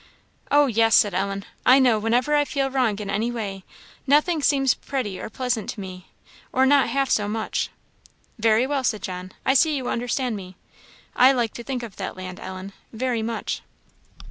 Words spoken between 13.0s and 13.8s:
much."